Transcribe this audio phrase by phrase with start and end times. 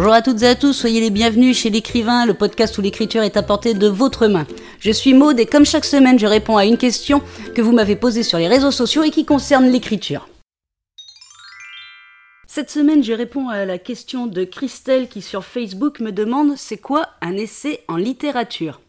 [0.00, 3.24] Bonjour à toutes et à tous, soyez les bienvenus chez l'écrivain, le podcast où l'écriture
[3.24, 4.46] est apportée de votre main.
[4.78, 7.20] Je suis Maude et comme chaque semaine, je réponds à une question
[7.56, 10.28] que vous m'avez posée sur les réseaux sociaux et qui concerne l'écriture.
[12.46, 16.78] Cette semaine, je réponds à la question de Christelle qui sur Facebook me demande c'est
[16.78, 18.80] quoi un essai en littérature?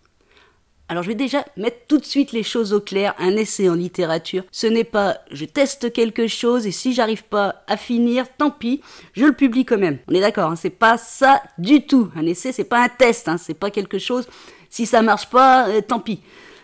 [0.90, 3.14] Alors je vais déjà mettre tout de suite les choses au clair.
[3.20, 7.64] Un essai en littérature, ce n'est pas je teste quelque chose et si j'arrive pas
[7.68, 8.82] à finir, tant pis,
[9.14, 10.00] je le publie quand même.
[10.08, 12.10] On est d'accord, hein, c'est pas ça du tout.
[12.16, 14.28] Un essai, c'est pas un test, hein, c'est pas quelque chose.
[14.72, 16.20] Si ça marche pas, euh, tant pis.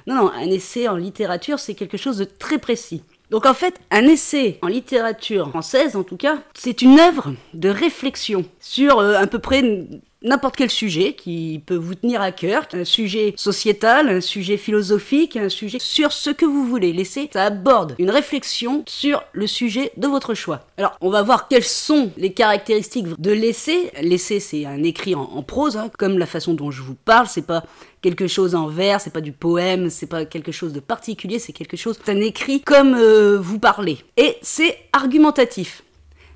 [0.08, 3.04] Non, non, un essai en littérature, c'est quelque chose de très précis.
[3.32, 7.70] Donc en fait, un essai en littérature française, en tout cas, c'est une œuvre de
[7.70, 9.88] réflexion sur euh, à peu près
[10.22, 15.38] n'importe quel sujet qui peut vous tenir à cœur, un sujet sociétal, un sujet philosophique,
[15.38, 16.94] un sujet sur ce que vous voulez.
[16.94, 20.62] Laisser, ça aborde une réflexion sur le sujet de votre choix.
[20.78, 23.92] Alors, on va voir quelles sont les caractéristiques de l'essai.
[24.02, 27.28] L'essai, c'est un écrit en, prose, hein, comme la façon dont je vous parle.
[27.28, 27.64] C'est pas
[28.02, 31.54] quelque chose en vers, c'est pas du poème, c'est pas quelque chose de particulier, c'est
[31.54, 33.98] quelque chose, c'est un écrit comme euh, vous parlez.
[34.18, 35.84] Et c'est argumentatif.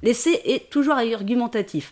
[0.02, 1.91] L'essai est toujours argumentatif.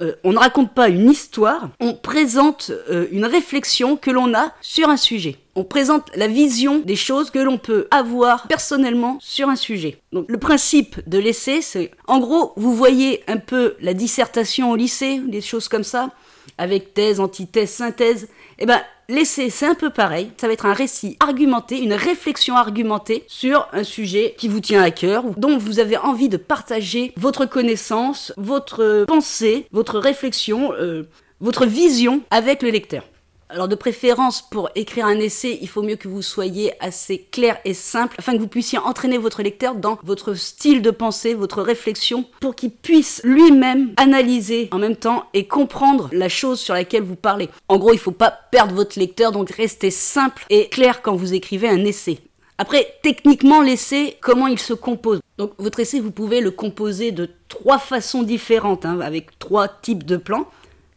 [0.00, 4.52] Euh, on ne raconte pas une histoire, on présente euh, une réflexion que l'on a
[4.60, 5.36] sur un sujet.
[5.56, 10.00] On présente la vision des choses que l'on peut avoir personnellement sur un sujet.
[10.12, 14.76] Donc le principe de l'essai, c'est en gros, vous voyez un peu la dissertation au
[14.76, 16.10] lycée, des choses comme ça,
[16.58, 18.28] avec thèse, antithèse, synthèse.
[18.60, 18.80] Eh ben,
[19.10, 20.30] L'essai, c'est un peu pareil.
[20.36, 24.82] Ça va être un récit argumenté, une réflexion argumentée sur un sujet qui vous tient
[24.82, 31.08] à cœur, dont vous avez envie de partager votre connaissance, votre pensée, votre réflexion, euh,
[31.40, 33.02] votre vision avec le lecteur.
[33.50, 37.58] Alors de préférence pour écrire un essai, il faut mieux que vous soyez assez clair
[37.64, 41.62] et simple afin que vous puissiez entraîner votre lecteur dans votre style de pensée, votre
[41.62, 47.04] réflexion pour qu'il puisse lui-même analyser en même temps et comprendre la chose sur laquelle
[47.04, 47.48] vous parlez.
[47.68, 51.16] En gros, il ne faut pas perdre votre lecteur donc restez simple et clair quand
[51.16, 52.18] vous écrivez un essai.
[52.58, 55.20] Après, techniquement, l'essai, comment il se compose?
[55.38, 60.04] Donc, votre essai, vous pouvez le composer de trois façons différentes, hein, avec trois types
[60.04, 60.48] de plans.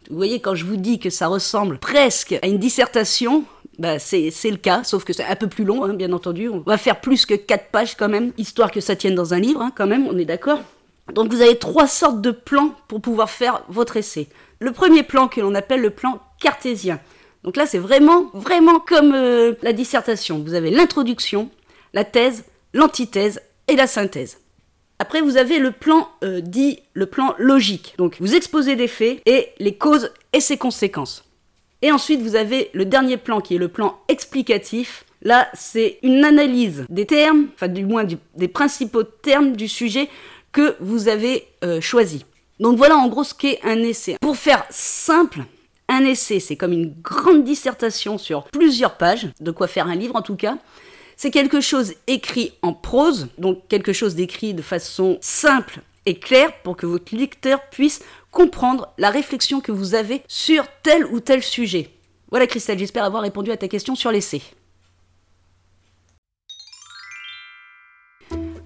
[0.09, 3.45] Vous voyez, quand je vous dis que ça ressemble presque à une dissertation,
[3.79, 6.49] bah c'est le cas, sauf que c'est un peu plus long, hein, bien entendu.
[6.49, 9.39] On va faire plus que 4 pages quand même, histoire que ça tienne dans un
[9.39, 10.59] livre, hein, quand même, on est d'accord
[11.13, 14.27] Donc vous avez trois sortes de plans pour pouvoir faire votre essai.
[14.59, 16.99] Le premier plan que l'on appelle le plan cartésien.
[17.43, 20.43] Donc là, c'est vraiment, vraiment comme euh, la dissertation.
[20.45, 21.49] Vous avez l'introduction,
[21.93, 24.40] la thèse, l'antithèse et la synthèse.
[25.01, 27.95] Après, vous avez le plan euh, dit le plan logique.
[27.97, 31.23] Donc, vous exposez des faits et les causes et ses conséquences.
[31.81, 35.05] Et ensuite, vous avez le dernier plan qui est le plan explicatif.
[35.23, 38.03] Là, c'est une analyse des termes, enfin du moins
[38.35, 40.07] des principaux termes du sujet
[40.51, 42.23] que vous avez euh, choisi.
[42.59, 44.17] Donc voilà en gros ce qu'est un essai.
[44.21, 45.39] Pour faire simple,
[45.89, 50.15] un essai, c'est comme une grande dissertation sur plusieurs pages, de quoi faire un livre
[50.15, 50.59] en tout cas.
[51.21, 56.51] C'est quelque chose écrit en prose, donc quelque chose d'écrit de façon simple et claire
[56.63, 61.43] pour que votre lecteur puisse comprendre la réflexion que vous avez sur tel ou tel
[61.43, 61.91] sujet.
[62.31, 64.41] Voilà Christelle, j'espère avoir répondu à ta question sur l'essai.